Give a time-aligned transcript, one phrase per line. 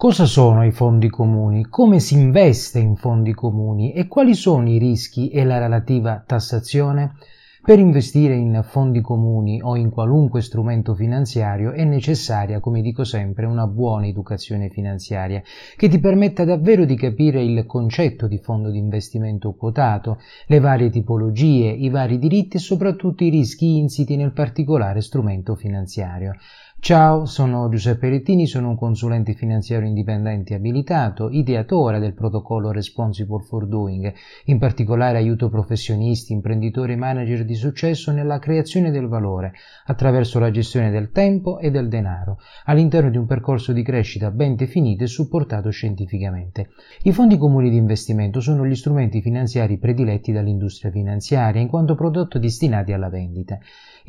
[0.00, 1.66] Cosa sono i fondi comuni?
[1.68, 3.92] Come si investe in fondi comuni?
[3.92, 7.16] E quali sono i rischi e la relativa tassazione?
[7.62, 13.44] Per investire in fondi comuni o in qualunque strumento finanziario è necessaria, come dico sempre,
[13.44, 15.42] una buona educazione finanziaria
[15.76, 20.88] che ti permetta davvero di capire il concetto di fondo di investimento quotato, le varie
[20.88, 26.36] tipologie, i vari diritti e soprattutto i rischi insiti nel particolare strumento finanziario.
[26.82, 33.66] Ciao, sono Giuseppe Rettini, sono un consulente finanziario indipendente abilitato, ideatore del protocollo Responsible for
[33.66, 34.10] Doing,
[34.46, 39.52] in particolare aiuto professionisti, imprenditori e manager di successo nella creazione del valore
[39.84, 44.56] attraverso la gestione del tempo e del denaro, all'interno di un percorso di crescita ben
[44.56, 46.70] definito e supportato scientificamente.
[47.02, 52.38] I fondi comuni di investimento sono gli strumenti finanziari prediletti dall'industria finanziaria in quanto prodotto
[52.38, 53.58] destinati alla vendita.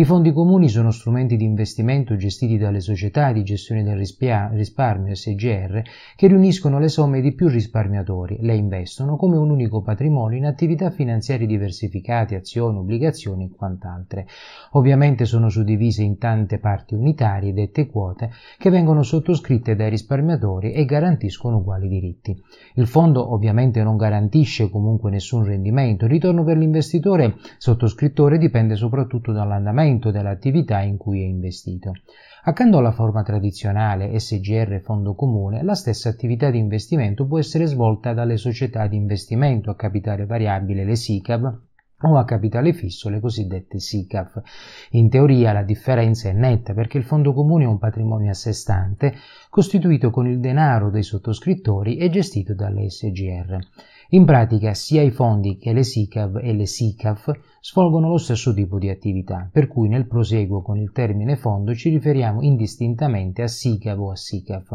[0.00, 5.82] I fondi comuni sono strumenti di investimento gestiti dalle società di gestione del risparmio SGR
[6.16, 10.90] che riuniscono le somme di più risparmiatori, le investono come un unico patrimonio in attività
[10.90, 14.26] finanziarie diversificate, azioni, obbligazioni e quant'altre.
[14.70, 20.86] Ovviamente sono suddivise in tante parti unitarie, dette quote, che vengono sottoscritte dai risparmiatori e
[20.86, 22.34] garantiscono uguali diritti.
[22.76, 29.32] Il fondo ovviamente non garantisce comunque nessun rendimento, il ritorno per l'investitore sottoscrittore dipende soprattutto
[29.32, 31.92] dall'andamento andamento dell'attività in cui è investito.
[32.44, 38.14] Accanto alla forma tradizionale SGR fondo comune, la stessa attività di investimento può essere svolta
[38.14, 41.58] dalle società di investimento a capitale variabile, le SICAV,
[42.02, 44.40] o a capitale fisso, le cosiddette SICAF.
[44.92, 48.52] In teoria la differenza è netta perché il fondo comune è un patrimonio a sé
[48.52, 49.14] stante,
[49.50, 53.58] costituito con il denaro dei sottoscrittori e gestito dalle SGR.
[54.12, 57.30] In pratica sia i fondi che le SICAV e le SICAF
[57.60, 61.90] svolgono lo stesso tipo di attività, per cui nel proseguo con il termine fondo ci
[61.90, 64.74] riferiamo indistintamente a SICAV o a SICAF.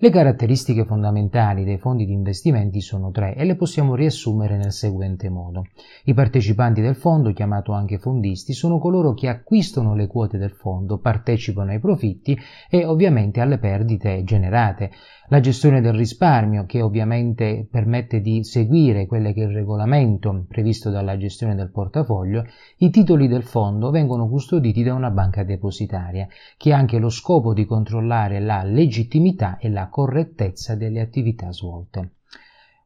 [0.00, 5.28] Le caratteristiche fondamentali dei fondi di investimenti sono tre e le possiamo riassumere nel seguente
[5.28, 5.64] modo.
[6.04, 10.98] I partecipanti del fondo, chiamato anche fondisti, sono coloro che acquistano le quote del fondo,
[10.98, 12.38] partecipano ai profitti
[12.70, 14.92] e ovviamente alle perdite generate.
[15.30, 20.90] La gestione del risparmio, che ovviamente permette di seguire quelle che è il regolamento previsto
[20.90, 22.44] dalla gestione del portafoglio,
[22.78, 27.52] i titoli del fondo vengono custoditi da una banca depositaria, che ha anche lo scopo
[27.52, 32.12] di controllare la legittimità e la correttezza delle attività svolte.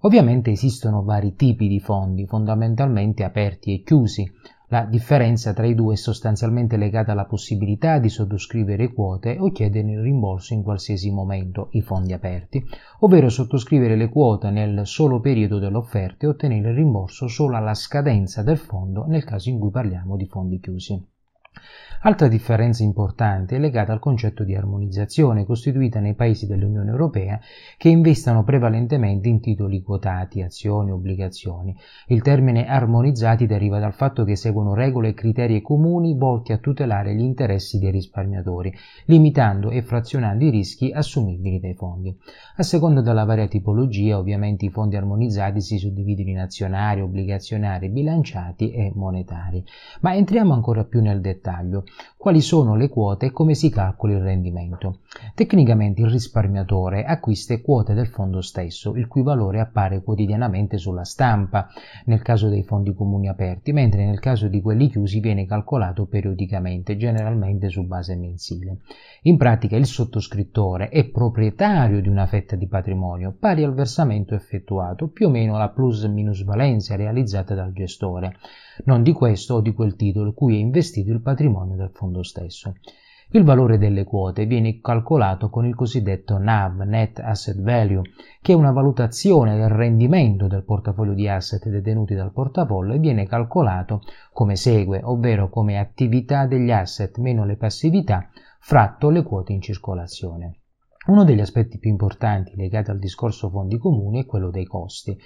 [0.05, 4.29] Ovviamente esistono vari tipi di fondi, fondamentalmente aperti e chiusi.
[4.67, 9.91] La differenza tra i due è sostanzialmente legata alla possibilità di sottoscrivere quote o chiedere
[9.91, 12.65] il rimborso in qualsiasi momento, i fondi aperti,
[13.01, 18.43] ovvero sottoscrivere le quote nel solo periodo dell'offerta e ottenere il rimborso solo alla scadenza
[18.43, 21.01] del fondo nel caso in cui parliamo di fondi chiusi.
[22.05, 27.39] Altra differenza importante è legata al concetto di armonizzazione costituita nei paesi dell'Unione Europea
[27.77, 31.77] che investano prevalentemente in titoli quotati, azioni, obbligazioni.
[32.09, 37.15] Il termine armonizzati deriva dal fatto che seguono regole e criteri comuni volti a tutelare
[37.15, 38.75] gli interessi dei risparmiatori,
[39.05, 42.19] limitando e frazionando i rischi assumibili dai fondi.
[42.57, 48.73] A seconda della varia tipologia, ovviamente i fondi armonizzati si suddividono in azionari, obbligazionari, bilanciati
[48.73, 49.65] e monetari.
[50.01, 51.85] Ma entriamo ancora più nel dettaglio
[52.17, 55.01] quali sono le quote e come si calcola il rendimento.
[55.35, 61.69] Tecnicamente il risparmiatore acquista quote del fondo stesso, il cui valore appare quotidianamente sulla stampa
[62.05, 66.97] nel caso dei fondi comuni aperti, mentre nel caso di quelli chiusi viene calcolato periodicamente,
[66.97, 68.79] generalmente su base mensile.
[69.23, 75.09] In pratica il sottoscrittore è proprietario di una fetta di patrimonio pari al versamento effettuato,
[75.09, 78.37] più o meno la plus minus valenza realizzata dal gestore,
[78.85, 82.75] non di questo o di quel titolo cui è investito il patrimonio del fondo stesso.
[83.35, 88.03] Il valore delle quote viene calcolato con il cosiddetto NAV, Net Asset Value,
[88.43, 93.27] che è una valutazione del rendimento del portafoglio di asset detenuti dal portafoglio e viene
[93.27, 94.03] calcolato
[94.35, 98.29] come segue, ovvero come attività degli asset meno le passività
[98.59, 100.59] fratto le quote in circolazione.
[101.07, 105.19] Uno degli aspetti più importanti legati al discorso fondi comuni è quello dei costi.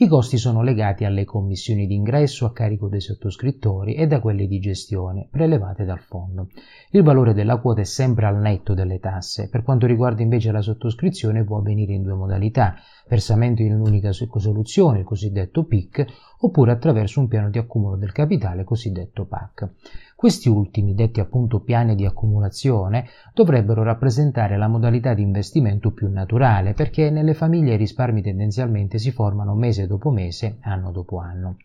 [0.00, 4.46] I costi sono legati alle commissioni di ingresso a carico dei sottoscrittori e da quelle
[4.46, 6.50] di gestione prelevate dal fondo.
[6.92, 9.48] Il valore della quota è sempre al netto delle tasse.
[9.48, 12.76] Per quanto riguarda invece la sottoscrizione può avvenire in due modalità,
[13.08, 16.04] versamento in un'unica soluzione, il cosiddetto PIC,
[16.42, 19.68] oppure attraverso un piano di accumulo del capitale, cosiddetto PAC.
[20.18, 26.72] Questi ultimi, detti appunto piani di accumulazione, dovrebbero rappresentare la modalità di investimento più naturale,
[26.72, 31.58] perché nelle famiglie i risparmi tendenzialmente si formano mese dopo mese, anno dopo anno.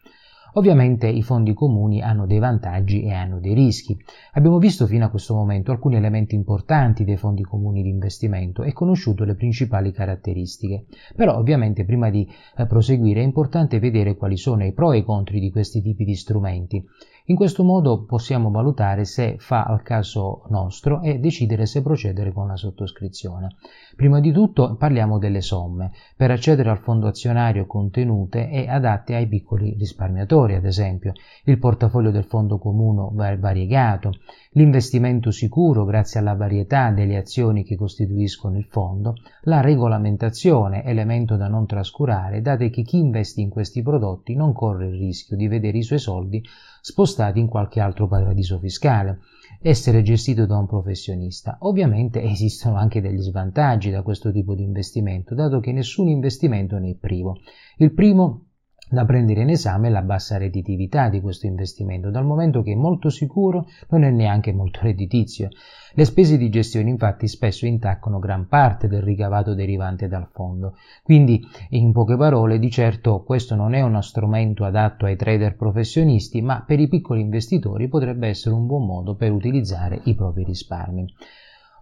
[0.55, 3.97] Ovviamente i fondi comuni hanno dei vantaggi e hanno dei rischi.
[4.33, 8.71] Abbiamo visto fino a questo momento alcuni elementi importanti dei fondi comuni di investimento e
[8.71, 10.85] conosciuto le principali caratteristiche.
[11.15, 15.03] Però ovviamente prima di eh, proseguire è importante vedere quali sono i pro e i
[15.03, 16.85] contro di questi tipi di strumenti.
[17.27, 22.47] In questo modo possiamo valutare se fa al caso nostro e decidere se procedere con
[22.47, 23.55] la sottoscrizione.
[23.95, 25.93] Prima di tutto parliamo delle somme.
[26.17, 31.13] Per accedere al fondo azionario contenute e adatte ai piccoli risparmiatori, ad esempio,
[31.45, 34.11] il portafoglio del fondo comune variegato,
[34.51, 41.47] l'investimento sicuro grazie alla varietà delle azioni che costituiscono il fondo, la regolamentazione, elemento da
[41.47, 45.77] non trascurare, date che chi investe in questi prodotti non corre il rischio di vedere
[45.77, 46.43] i suoi soldi
[46.85, 49.19] spostati in qualche altro paradiso fiscale,
[49.61, 51.55] essere gestito da un professionista.
[51.61, 56.91] Ovviamente esistono anche degli svantaggi da questo tipo di investimento, dato che nessun investimento ne
[56.91, 57.37] è privo.
[57.77, 58.47] Il primo
[58.93, 63.09] da prendere in esame la bassa redditività di questo investimento, dal momento che è molto
[63.09, 65.49] sicuro non è neanche molto redditizio.
[65.95, 71.41] Le spese di gestione infatti spesso intaccano gran parte del ricavato derivante dal fondo, quindi
[71.69, 76.63] in poche parole di certo questo non è uno strumento adatto ai trader professionisti, ma
[76.65, 81.11] per i piccoli investitori potrebbe essere un buon modo per utilizzare i propri risparmi.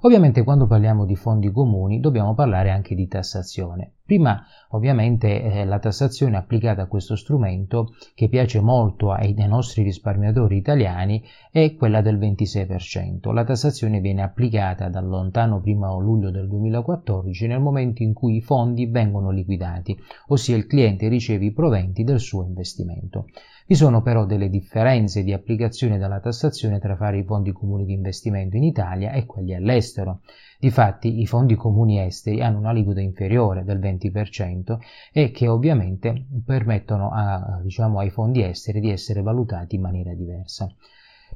[0.04, 3.96] Ovviamente quando parliamo di fondi comuni dobbiamo parlare anche di tassazione.
[4.12, 9.84] Prima ovviamente eh, la tassazione applicata a questo strumento che piace molto ai, ai nostri
[9.84, 13.32] risparmiatori italiani è quella del 26%.
[13.32, 18.42] La tassazione viene applicata dal lontano 1 luglio del 2014 nel momento in cui i
[18.42, 19.98] fondi vengono liquidati,
[20.28, 23.28] ossia il cliente riceve i proventi del suo investimento.
[23.66, 27.94] Vi sono però delle differenze di applicazione della tassazione tra fare i fondi comuni di
[27.94, 30.20] investimento in Italia e quelli all'estero.
[30.62, 34.78] Difatti i fondi comuni esteri hanno un'aliquota inferiore del 20%
[35.12, 40.72] e che ovviamente permettono a, diciamo, ai fondi esteri di essere valutati in maniera diversa.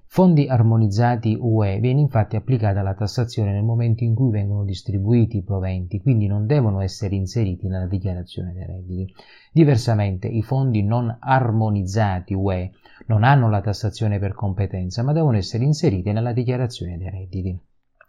[0.05, 5.43] Fondi armonizzati UE viene infatti applicata la tassazione nel momento in cui vengono distribuiti i
[5.43, 9.11] proventi, quindi non devono essere inseriti nella dichiarazione dei redditi.
[9.51, 12.73] Diversamente, i fondi non armonizzati UE
[13.07, 17.59] non hanno la tassazione per competenza, ma devono essere inseriti nella dichiarazione dei redditi.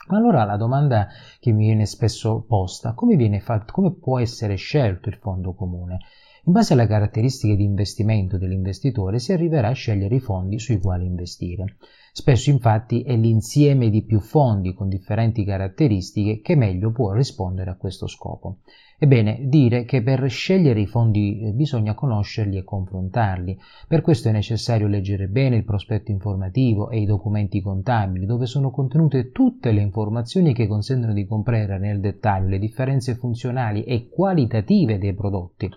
[0.08, 1.08] Allora la domanda
[1.41, 5.99] che mi viene spesso posta, come, fatto, come può essere scelto il fondo comune?
[6.44, 11.05] In base alle caratteristiche di investimento dell'investitore si arriverà a scegliere i fondi sui quali
[11.05, 11.76] investire.
[12.12, 17.76] Spesso infatti è l'insieme di più fondi con differenti caratteristiche che meglio può rispondere a
[17.76, 18.58] questo scopo.
[18.98, 23.58] Ebbene, dire che per scegliere i fondi eh, bisogna conoscerli e confrontarli.
[23.87, 28.70] Per questo è necessario leggere bene il prospetto informativo e i documenti contabili, dove sono
[28.70, 34.98] contenute tutte le informazioni che consentono di comprendere nel dettaglio le differenze funzionali e qualitative
[34.98, 35.70] dei prodotti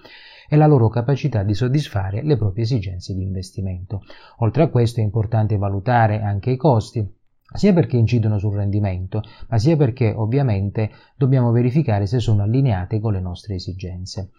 [0.47, 4.01] e la loro capacità di soddisfare le proprie esigenze di investimento.
[4.37, 7.05] Oltre a questo è importante valutare anche i costi,
[7.53, 13.13] sia perché incidono sul rendimento, ma sia perché ovviamente dobbiamo verificare se sono allineate con
[13.13, 14.31] le nostre esigenze.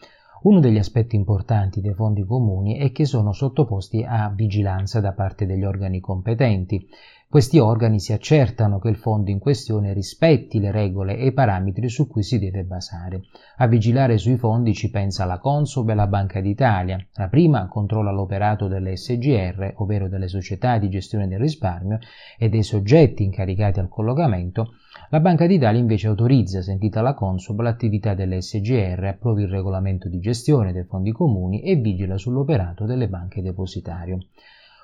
[0.43, 5.45] Uno degli aspetti importanti dei fondi comuni è che sono sottoposti a vigilanza da parte
[5.45, 6.89] degli organi competenti.
[7.31, 11.89] Questi organi si accertano che il fondo in questione rispetti le regole e i parametri
[11.89, 13.21] su cui si deve basare.
[13.59, 16.99] A vigilare sui fondi ci pensa la Consob e la Banca d'Italia.
[17.15, 22.01] La prima controlla l'operato delle SGR, ovvero delle società di gestione del risparmio,
[22.37, 24.73] e dei soggetti incaricati al collocamento,
[25.11, 30.19] la Banca d'Italia invece autorizza, sentita la Consob, l'attività delle SGR, approva il regolamento di
[30.19, 34.19] gestione dei fondi comuni e vigila sull'operato delle banche depositario.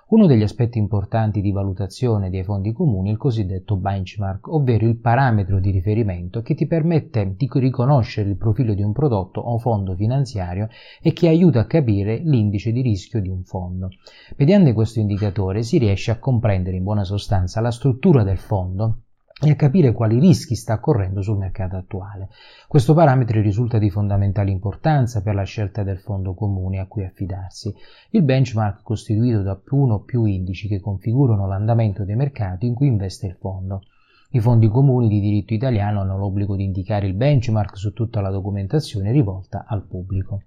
[0.09, 5.01] Uno degli aspetti importanti di valutazione dei fondi comuni è il cosiddetto benchmark, ovvero il
[5.01, 9.97] parametro di riferimento che ti permette di riconoscere il profilo di un prodotto o fondo
[9.97, 10.69] finanziario
[11.03, 13.89] e che aiuta a capire l'indice di rischio di un fondo.
[14.37, 19.06] Mediante questo indicatore si riesce a comprendere in buona sostanza la struttura del fondo
[19.39, 22.31] e a capire quali rischi sta correndo sul mercato attuale.
[22.67, 27.75] Questo parametro risulta di fondamentale importanza per la scelta del fondo comune a cui affidarsi.
[28.11, 32.87] Il benchmark costituito da uno o più indici che configurano l'andamento dei mercati in cui
[32.87, 33.83] investe il fondo.
[34.31, 38.31] I fondi comuni di diritto italiano hanno l'obbligo di indicare il benchmark su tutta la
[38.31, 40.45] documentazione rivolta al pubblico.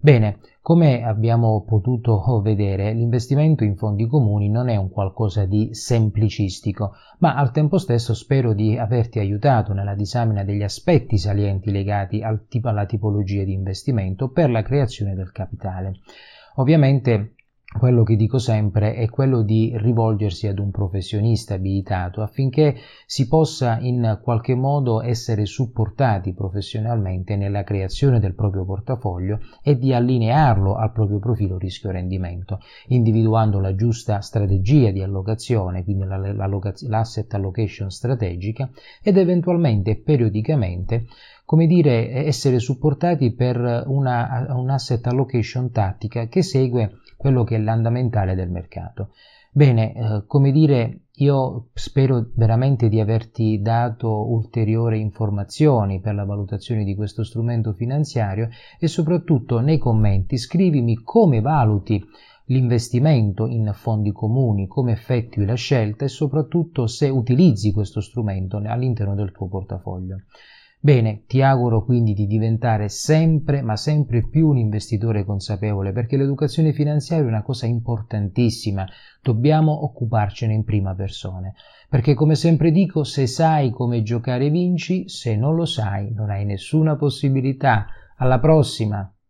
[0.00, 6.92] Bene, come abbiamo potuto vedere, l'investimento in fondi comuni non è un qualcosa di semplicistico,
[7.20, 12.44] ma al tempo stesso spero di averti aiutato nella disamina degli aspetti salienti legati al
[12.64, 16.00] alla tipologia di investimento per la creazione del capitale.
[16.56, 17.36] Ovviamente
[17.76, 23.78] quello che dico sempre è quello di rivolgersi ad un professionista abilitato affinché si possa
[23.80, 30.92] in qualche modo essere supportati professionalmente nella creazione del proprio portafoglio e di allinearlo al
[30.92, 38.70] proprio profilo rischio-rendimento, individuando la giusta strategia di allocazione, quindi l'asset allocation strategica
[39.02, 41.04] ed eventualmente periodicamente
[41.48, 47.58] come dire, essere supportati per una, un asset allocation tattica che segue quello che è
[47.58, 49.12] l'andamentale del mercato.
[49.50, 56.84] Bene, eh, come dire, io spero veramente di averti dato ulteriori informazioni per la valutazione
[56.84, 62.04] di questo strumento finanziario e soprattutto nei commenti scrivimi come valuti
[62.48, 69.14] l'investimento in fondi comuni, come effettui la scelta e soprattutto se utilizzi questo strumento all'interno
[69.14, 70.24] del tuo portafoglio.
[70.80, 76.72] Bene, ti auguro quindi di diventare sempre, ma sempre più un investitore consapevole, perché l'educazione
[76.72, 78.86] finanziaria è una cosa importantissima,
[79.20, 81.52] dobbiamo occuparcene in prima persona,
[81.88, 86.44] perché come sempre dico, se sai come giocare vinci, se non lo sai non hai
[86.44, 87.86] nessuna possibilità.
[88.16, 89.12] Alla prossima!